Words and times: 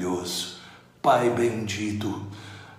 maravilhoso, 0.00 0.60
Pai 1.02 1.30
bendito, 1.30 2.26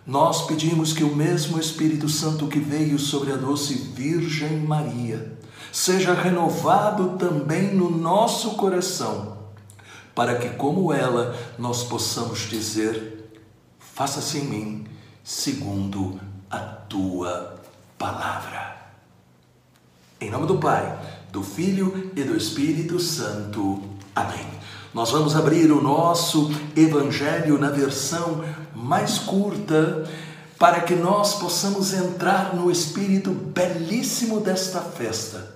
nós 0.05 0.45
pedimos 0.45 0.93
que 0.93 1.03
o 1.03 1.15
mesmo 1.15 1.59
Espírito 1.59 2.09
Santo 2.09 2.47
que 2.47 2.59
veio 2.59 2.99
sobre 2.99 3.31
a 3.31 3.35
doce 3.35 3.73
Virgem 3.73 4.57
Maria 4.59 5.37
seja 5.71 6.13
renovado 6.13 7.17
também 7.17 7.73
no 7.73 7.89
nosso 7.89 8.51
coração, 8.51 9.37
para 10.13 10.35
que, 10.35 10.49
como 10.49 10.91
ela, 10.91 11.35
nós 11.57 11.83
possamos 11.83 12.41
dizer: 12.41 13.41
faça-se 13.79 14.39
em 14.39 14.45
mim 14.45 14.85
segundo 15.23 16.19
a 16.49 16.59
tua 16.59 17.59
palavra. 17.97 18.77
Em 20.19 20.29
nome 20.29 20.45
do 20.45 20.57
Pai, 20.57 20.99
do 21.31 21.41
Filho 21.41 22.11
e 22.15 22.23
do 22.23 22.35
Espírito 22.35 22.99
Santo. 22.99 24.00
Amém. 24.15 24.45
Nós 24.93 25.09
vamos 25.11 25.35
abrir 25.35 25.71
o 25.71 25.81
nosso 25.81 26.51
Evangelho 26.75 27.57
na 27.57 27.69
versão 27.69 28.43
mais 28.75 29.19
curta, 29.19 30.09
para 30.59 30.81
que 30.81 30.93
nós 30.95 31.35
possamos 31.35 31.93
entrar 31.93 32.53
no 32.53 32.69
espírito 32.69 33.31
belíssimo 33.31 34.41
desta 34.41 34.81
festa. 34.81 35.55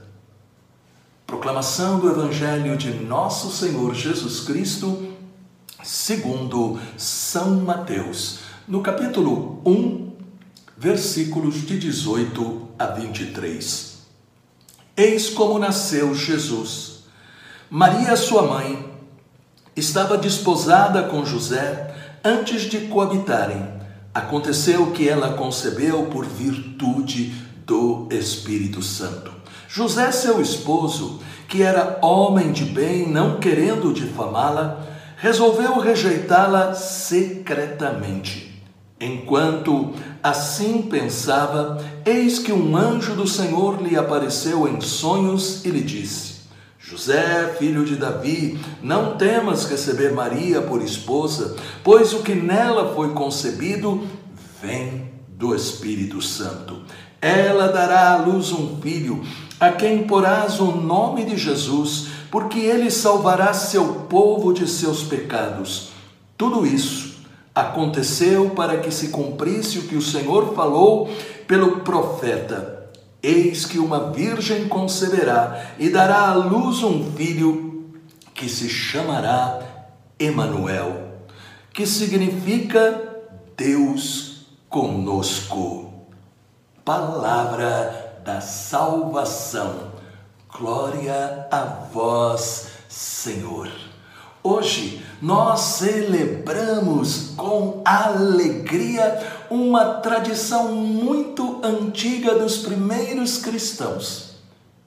Proclamação 1.27 1.99
do 1.99 2.09
Evangelho 2.09 2.77
de 2.77 2.91
Nosso 2.91 3.51
Senhor 3.51 3.93
Jesus 3.93 4.39
Cristo, 4.41 5.13
segundo 5.83 6.79
São 6.97 7.57
Mateus, 7.57 8.39
no 8.67 8.81
capítulo 8.81 9.61
1, 9.65 10.13
versículos 10.77 11.55
de 11.65 11.77
18 11.77 12.67
a 12.79 12.87
23. 12.87 13.95
Eis 14.95 15.29
como 15.29 15.59
nasceu 15.59 16.15
Jesus. 16.15 16.94
Maria, 17.69 18.15
sua 18.15 18.43
mãe, 18.43 18.93
estava 19.75 20.17
desposada 20.17 21.03
com 21.03 21.25
José 21.25 21.95
antes 22.23 22.63
de 22.63 22.81
coabitarem. 22.81 23.65
Aconteceu 24.13 24.91
que 24.91 25.09
ela 25.09 25.33
concebeu 25.33 26.03
por 26.05 26.25
virtude 26.25 27.33
do 27.65 28.07
Espírito 28.11 28.83
Santo. 28.83 29.31
José, 29.67 30.11
seu 30.11 30.39
esposo, 30.39 31.19
que 31.47 31.63
era 31.63 31.97
homem 32.03 32.51
de 32.51 32.65
bem, 32.65 33.09
não 33.09 33.39
querendo 33.39 33.91
difamá-la, 33.91 34.85
resolveu 35.17 35.79
rejeitá-la 35.79 36.75
secretamente. 36.75 38.63
Enquanto 39.01 39.91
assim 40.21 40.83
pensava, 40.83 41.83
eis 42.05 42.37
que 42.37 42.53
um 42.53 42.77
anjo 42.77 43.15
do 43.15 43.27
Senhor 43.27 43.81
lhe 43.81 43.97
apareceu 43.97 44.67
em 44.67 44.79
sonhos 44.79 45.65
e 45.65 45.69
lhe 45.69 45.81
disse: 45.81 46.34
José, 46.87 47.55
filho 47.57 47.83
de 47.83 47.95
Davi, 47.95 48.59
não 48.79 49.17
temas 49.17 49.65
receber 49.65 50.13
Maria 50.13 50.61
por 50.61 50.83
esposa, 50.83 51.55
pois 51.83 52.13
o 52.13 52.21
que 52.21 52.35
nela 52.35 52.93
foi 52.93 53.09
concebido 53.09 54.07
vem 54.61 55.11
do 55.27 55.55
Espírito 55.55 56.21
Santo. 56.21 56.83
Ela 57.19 57.69
dará 57.69 58.11
à 58.11 58.17
luz 58.17 58.51
um 58.51 58.79
filho, 58.79 59.25
a 59.59 59.71
quem 59.71 60.05
porás 60.05 60.59
o 60.59 60.73
nome 60.73 61.25
de 61.25 61.35
Jesus, 61.35 62.09
porque 62.29 62.59
ele 62.59 62.91
salvará 62.91 63.51
seu 63.51 64.05
povo 64.07 64.53
de 64.53 64.67
seus 64.67 65.01
pecados. 65.01 65.89
Tudo 66.37 66.67
isso 66.67 67.15
aconteceu 67.55 68.51
para 68.51 68.77
que 68.77 68.91
se 68.91 69.07
cumprisse 69.07 69.79
o 69.79 69.87
que 69.87 69.95
o 69.95 70.01
Senhor 70.03 70.53
falou 70.53 71.09
pelo 71.47 71.79
profeta 71.79 72.74
Eis 73.27 73.65
que 73.65 73.79
uma 73.79 74.11
virgem 74.11 74.67
conceberá 74.67 75.71
e 75.79 75.89
dará 75.89 76.29
à 76.29 76.35
luz 76.35 76.83
um 76.83 77.11
filho 77.13 77.91
que 78.35 78.47
se 78.47 78.69
chamará 78.69 79.61
Emanuel, 80.19 81.23
que 81.73 81.87
significa 81.87 83.01
Deus 83.57 84.45
conosco. 84.69 86.05
Palavra 86.83 88.21
da 88.23 88.41
salvação. 88.41 89.91
Glória 90.55 91.47
a 91.49 91.63
vós, 91.91 92.67
Senhor. 92.87 93.71
Hoje 94.47 95.03
nós 95.19 95.59
celebramos 95.79 97.31
com 97.35 97.81
alegria 97.83 99.27
uma 99.49 99.95
tradição 99.95 100.71
muito 100.71 101.61
antiga 101.63 102.37
dos 102.37 102.57
primeiros 102.57 103.39
cristãos. 103.39 104.35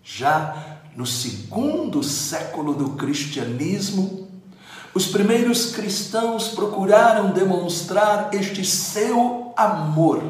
Já 0.04 0.78
no 0.94 1.04
segundo 1.04 2.04
século 2.04 2.72
do 2.72 2.90
cristianismo, 2.90 4.28
os 4.94 5.08
primeiros 5.08 5.72
cristãos 5.72 6.50
procuraram 6.50 7.32
demonstrar 7.32 8.32
este 8.32 8.64
seu 8.64 9.52
amor 9.56 10.22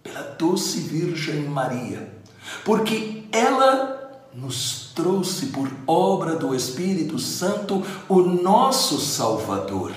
pela 0.00 0.22
doce 0.38 0.78
Virgem 0.78 1.48
Maria, 1.48 2.08
porque 2.64 3.24
ela 3.32 4.22
nos 4.32 4.83
trouxe 4.94 5.46
por 5.46 5.70
obra 5.86 6.36
do 6.36 6.54
Espírito 6.54 7.18
Santo 7.18 7.82
o 8.08 8.20
nosso 8.20 9.00
Salvador. 9.00 9.92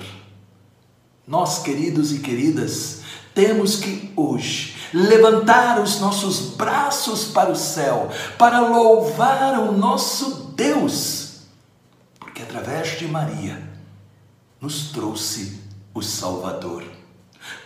Nós, 1.26 1.58
queridos 1.58 2.12
e 2.12 2.20
queridas, 2.20 3.02
temos 3.34 3.76
que 3.76 4.12
hoje 4.16 4.76
levantar 4.92 5.80
os 5.80 6.00
nossos 6.00 6.56
braços 6.56 7.26
para 7.26 7.50
o 7.50 7.56
céu, 7.56 8.08
para 8.38 8.60
louvar 8.60 9.60
o 9.60 9.72
nosso 9.72 10.52
Deus, 10.56 11.42
porque 12.18 12.42
através 12.42 12.98
de 12.98 13.06
Maria 13.06 13.62
nos 14.60 14.90
trouxe 14.90 15.60
o 15.94 16.02
Salvador. 16.02 16.82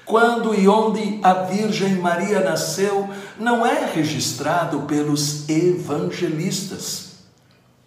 Quando 0.05 0.55
e 0.55 0.69
onde 0.69 1.21
a 1.23 1.33
Virgem 1.33 1.95
Maria 1.97 2.41
nasceu 2.41 3.09
não 3.39 3.65
é 3.65 3.91
registrado 3.93 4.81
pelos 4.83 5.49
evangelistas. 5.49 7.12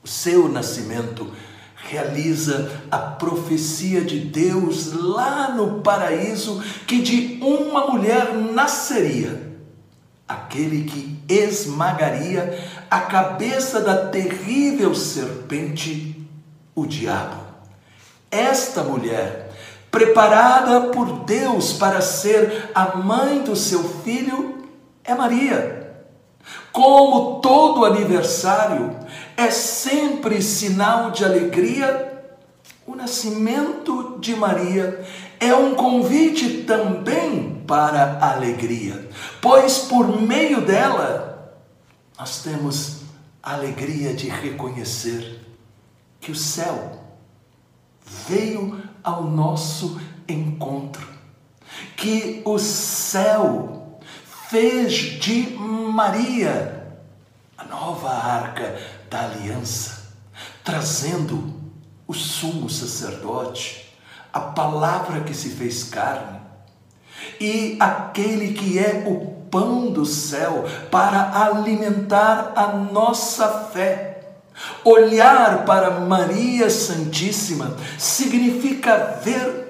Seu 0.05 0.47
nascimento 0.47 1.31
realiza 1.75 2.83
a 2.89 2.97
profecia 2.97 4.01
de 4.01 4.19
Deus 4.19 4.93
lá 4.93 5.49
no 5.51 5.81
paraíso 5.81 6.63
que 6.88 7.01
de 7.01 7.39
uma 7.41 7.88
mulher 7.88 8.33
nasceria 8.33 9.45
aquele 10.27 10.83
que 10.85 11.19
esmagaria 11.29 12.59
a 12.89 13.01
cabeça 13.01 13.81
da 13.81 14.07
terrível 14.07 14.95
serpente, 14.95 16.27
o 16.73 16.85
diabo. 16.85 17.43
Esta 18.31 18.83
mulher 18.83 19.51
preparada 19.91 20.89
por 20.89 21.23
Deus 21.23 21.73
para 21.73 22.01
ser 22.01 22.72
a 22.73 22.97
mãe 22.97 23.43
do 23.43 23.55
seu 23.55 23.83
filho, 24.03 24.67
é 25.03 25.13
Maria. 25.13 25.84
Como 26.72 27.39
todo 27.41 27.85
aniversário 27.85 28.95
é 29.38 29.50
sempre 29.50 30.41
sinal 30.41 31.11
de 31.11 31.23
alegria, 31.23 32.23
o 32.85 32.95
nascimento 32.95 34.17
de 34.19 34.35
Maria. 34.35 35.05
É 35.39 35.53
um 35.53 35.75
convite 35.75 36.63
também 36.63 37.63
para 37.67 38.19
a 38.22 38.34
alegria, 38.34 39.09
pois 39.41 39.79
por 39.79 40.22
meio 40.22 40.61
dela 40.61 41.53
nós 42.17 42.41
temos 42.41 43.01
a 43.44 43.53
alegria 43.53 44.13
de 44.13 44.29
reconhecer 44.29 45.41
que 46.22 46.31
o 46.31 46.35
céu 46.35 47.00
veio 48.28 48.81
ao 49.03 49.23
nosso 49.23 50.00
encontro, 50.28 51.07
que 51.96 52.41
o 52.46 52.58
céu 52.58 53.84
fez 54.50 55.20
de 55.20 55.56
Maria 55.58 56.76
a 57.58 57.64
nova 57.64 58.09
arca 58.09 58.76
da 59.09 59.22
aliança, 59.26 60.14
trazendo 60.64 61.53
o 62.08 62.14
sumo 62.14 62.70
sacerdote, 62.70 63.94
a 64.32 64.40
palavra 64.40 65.22
que 65.22 65.34
se 65.34 65.50
fez 65.52 65.86
carne, 65.86 66.42
e 67.40 67.78
aquele 67.80 68.53
que 68.53 68.78
é 68.78 69.06
o 69.08 69.47
pão 69.50 69.92
do 69.92 70.06
céu 70.06 70.66
para 70.92 71.46
alimentar 71.46 72.52
a 72.56 72.68
nossa 72.74 73.70
fé. 73.72 74.12
Olhar 74.84 75.66
para 75.66 76.00
Maria 76.02 76.70
Santíssima 76.70 77.76
significa 77.97 79.20
ver 79.24 79.65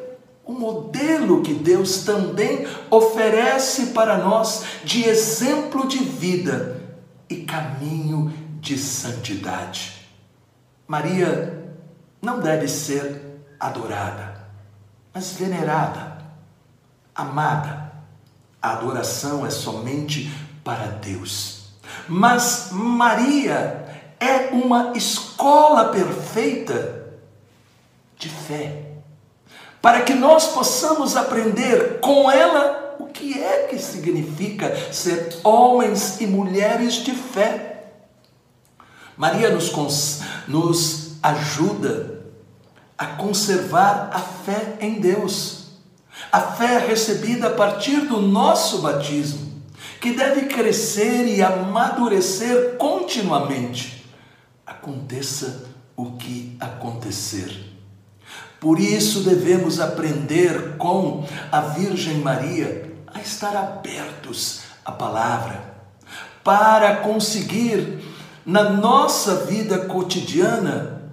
o 0.45 0.53
modelo 0.53 1.41
que 1.41 1.53
Deus 1.53 2.03
também 2.03 2.67
oferece 2.89 3.87
para 3.87 4.17
nós 4.17 4.63
de 4.83 5.03
exemplo 5.03 5.87
de 5.87 5.97
vida 5.97 6.81
e 7.27 7.37
caminho 7.37 8.31
de 8.59 8.77
santidade. 8.77 10.07
Maria 10.87 11.73
não 12.21 12.39
deve 12.39 12.67
ser 12.67 13.43
adorada, 13.59 14.47
mas 15.13 15.33
venerada, 15.33 16.19
amada. 17.15 17.91
A 18.61 18.73
adoração 18.73 19.45
é 19.45 19.49
somente 19.49 20.31
para 20.63 20.87
Deus. 20.87 21.69
Mas 22.07 22.69
Maria 22.71 23.85
é 24.19 24.49
uma 24.51 24.93
escola 24.95 25.89
perfeita 25.89 27.13
de 28.17 28.29
fé, 28.29 28.94
para 29.85 30.01
que 30.01 30.15
nós 30.15 30.47
possamos 30.47 31.15
aprender 31.15 31.99
com 31.99 32.31
ela 32.31 32.95
o 32.97 33.05
que 33.05 33.39
é 33.39 33.67
que 33.67 33.77
significa 33.77 34.75
ser 34.91 35.37
homens 35.43 36.19
e 36.19 36.25
mulheres 36.25 36.95
de 36.95 37.11
fé. 37.11 37.91
Maria 39.15 39.51
nos, 39.51 39.71
nos 40.47 41.11
ajuda 41.21 42.19
a 42.97 43.05
conservar 43.05 44.09
a 44.11 44.19
fé 44.19 44.75
em 44.79 44.99
Deus, 44.99 45.67
a 46.31 46.41
fé 46.41 46.79
recebida 46.79 47.49
a 47.49 47.53
partir 47.53 48.07
do 48.07 48.19
nosso 48.19 48.79
batismo, 48.79 49.61
que 50.01 50.13
deve 50.13 50.47
crescer 50.47 51.27
e 51.27 51.43
amadurecer 51.43 52.75
continuamente, 52.77 54.03
aconteça 54.65 55.67
o 55.95 56.13
que 56.13 56.57
acontecer. 56.59 57.64
Por 58.59 58.79
isso 58.79 59.21
devemos 59.21 59.79
aprender 59.79 60.77
com 60.77 61.27
a 61.51 61.61
Virgem 61.61 62.19
Maria 62.19 62.93
a 63.13 63.21
estar 63.21 63.55
abertos 63.55 64.61
à 64.83 64.91
palavra, 64.91 65.75
para 66.43 66.97
conseguir 66.97 68.03
na 68.45 68.69
nossa 68.69 69.45
vida 69.45 69.85
cotidiana 69.85 71.11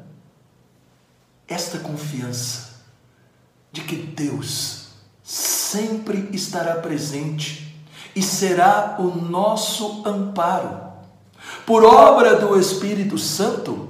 esta 1.48 1.78
confiança 1.78 2.72
de 3.70 3.80
que 3.82 3.96
Deus 3.96 4.88
sempre 5.22 6.28
estará 6.32 6.74
presente 6.76 7.74
e 8.14 8.22
será 8.22 8.96
o 8.98 9.14
nosso 9.16 10.06
amparo. 10.06 10.92
Por 11.66 11.84
obra 11.84 12.36
do 12.36 12.58
Espírito 12.58 13.16
Santo, 13.18 13.88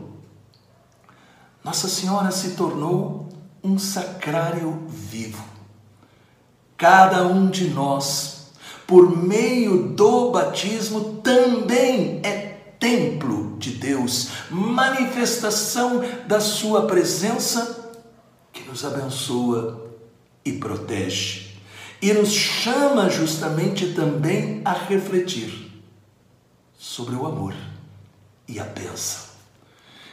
Nossa 1.64 1.88
Senhora 1.88 2.30
se 2.30 2.50
tornou 2.50 3.21
um 3.62 3.78
sacrário 3.78 4.86
vivo. 4.88 5.44
Cada 6.76 7.26
um 7.26 7.48
de 7.48 7.68
nós, 7.68 8.52
por 8.86 9.16
meio 9.16 9.88
do 9.88 10.30
batismo, 10.32 11.20
também 11.22 12.20
é 12.24 12.52
templo 12.80 13.56
de 13.58 13.70
Deus, 13.72 14.30
manifestação 14.50 16.02
da 16.26 16.40
Sua 16.40 16.86
presença 16.86 17.94
que 18.52 18.62
nos 18.64 18.84
abençoa 18.84 19.90
e 20.44 20.52
protege 20.52 21.52
e 22.02 22.12
nos 22.12 22.32
chama 22.32 23.08
justamente 23.08 23.94
também 23.94 24.60
a 24.64 24.72
refletir 24.72 25.70
sobre 26.76 27.14
o 27.14 27.24
amor 27.24 27.54
e 28.48 28.58
a 28.58 28.64
bênção. 28.64 29.30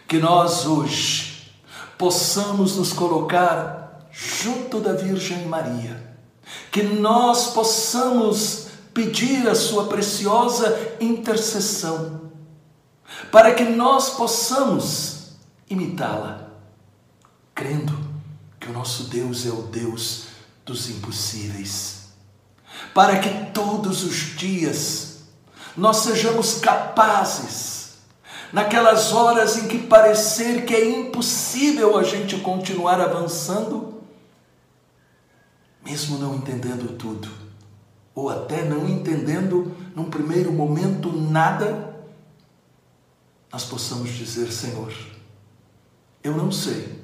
Que 0.07 0.19
nós 0.19 0.68
hoje 0.68 1.29
possamos 2.00 2.78
nos 2.78 2.94
colocar 2.94 4.07
junto 4.10 4.80
da 4.80 4.94
Virgem 4.94 5.46
Maria, 5.48 6.16
que 6.72 6.81
nós 6.81 7.48
possamos 7.48 8.68
pedir 8.94 9.48
a 9.50 9.54
sua 9.54 9.88
preciosa 9.88 10.96
intercessão, 11.01 12.31
para 13.30 13.54
que 13.54 13.66
nós 13.66 14.12
possamos 14.12 15.34
imitá-la, 15.69 16.48
crendo 17.54 18.00
que 18.62 18.69
o 18.69 18.74
nosso 18.74 19.04
Deus 19.04 19.46
é 19.46 19.50
o 19.50 19.63
Deus 19.63 20.28
dos 20.66 20.90
impossíveis, 20.90 22.13
para 22.94 23.19
que 23.19 23.51
todos 23.51 24.06
os 24.06 24.38
dias 24.38 25.18
nós 25.75 25.98
sejamos 25.98 26.60
capazes, 26.60 27.79
naquelas 28.51 29.12
horas 29.12 29.57
em 29.57 29.68
que 29.68 29.78
parecer 29.80 30.66
que 30.66 30.74
é 30.74 30.90
impossível 30.90 31.98
a 31.98 32.04
gente 32.04 32.38
continuar 32.40 33.00
avançando, 33.00 34.01
mesmo 35.84 36.18
não 36.18 36.36
entendendo 36.36 36.98
tudo, 36.98 37.30
ou 38.13 38.30
até 38.30 38.63
não 38.63 38.88
entendendo 38.88 39.75
num 39.96 40.10
primeiro 40.10 40.51
momento 40.51 41.12
nada, 41.12 41.96
nós 43.51 43.66
possamos 43.66 44.12
dizer: 44.12 44.51
Senhor, 44.51 44.94
eu 46.24 46.36
não 46.36 46.51
sei 46.51 47.00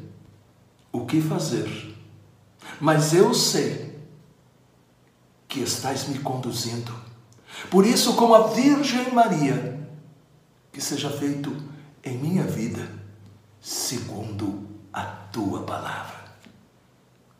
o 0.91 1.05
que 1.05 1.21
fazer 1.21 1.95
mas 2.79 3.13
eu 3.13 3.33
sei 3.33 3.95
que 5.47 5.59
estás 5.61 6.07
me 6.07 6.19
conduzindo. 6.19 6.93
Por 7.69 7.85
isso, 7.85 8.15
como 8.15 8.35
a 8.35 8.47
Virgem 8.47 9.11
Maria, 9.13 9.84
que 10.75 10.81
seja 10.81 11.09
feito 11.09 11.55
em 12.03 12.17
minha 12.17 12.43
vida 12.43 12.91
segundo 13.61 14.67
a 14.91 15.03
tua 15.05 15.63
palavra. 15.63 16.25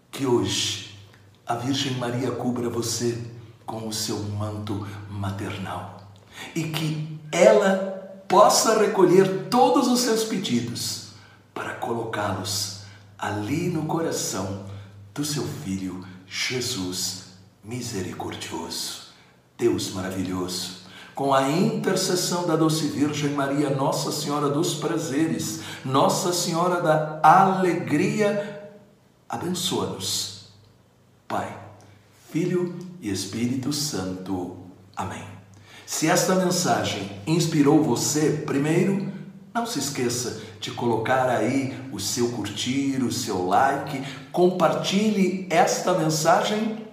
Que 0.09 0.25
hoje 0.25 0.97
a 1.45 1.55
Virgem 1.55 1.97
Maria 1.97 2.31
cubra 2.31 2.69
você 2.69 3.21
com 3.65 3.89
o 3.89 3.93
seu 3.93 4.17
manto 4.19 4.87
maternal 5.09 6.13
e 6.55 6.63
que 6.63 7.19
ela 7.29 8.23
possa 8.25 8.79
recolher 8.79 9.49
todos 9.49 9.89
os 9.89 9.99
seus 9.99 10.23
pedidos 10.23 11.09
para 11.53 11.73
colocá-los 11.73 12.83
ali 13.17 13.67
no 13.67 13.85
coração 13.85 14.65
do 15.13 15.25
seu 15.25 15.43
Filho 15.43 16.07
Jesus 16.25 17.25
misericordioso, 17.61 19.07
Deus 19.57 19.91
maravilhoso, 19.91 20.84
com 21.15 21.33
a 21.33 21.49
intercessão 21.49 22.45
da 22.45 22.57
doce 22.57 22.87
Virgem 22.87 23.31
Maria, 23.31 23.69
Nossa 23.69 24.11
Senhora 24.11 24.49
dos 24.49 24.75
Prazeres, 24.75 25.61
Nossa 25.83 26.33
Senhora 26.33 26.81
da 26.81 27.21
Alegria, 27.23 28.73
abençoa-nos. 29.27 30.49
Pai, 31.25 31.57
Filho 32.29 32.77
e 33.01 33.09
Espírito 33.09 33.71
Santo. 33.71 34.57
Amém. 34.93 35.23
Se 35.85 36.09
esta 36.09 36.35
mensagem 36.35 37.09
inspirou 37.25 37.81
você, 37.81 38.43
primeiro, 38.45 39.09
não 39.53 39.65
se 39.65 39.79
esqueça 39.79 40.41
de 40.59 40.71
colocar 40.71 41.29
aí 41.29 41.79
o 41.93 41.99
seu 41.99 42.31
curtir, 42.31 43.01
o 43.01 43.11
seu 43.11 43.47
like, 43.47 44.03
compartilhe 44.33 45.47
esta 45.49 45.93
mensagem 45.93 46.85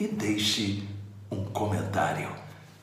e 0.00 0.08
deixe 0.08 0.82
um 1.30 1.44
comentário. 1.44 2.37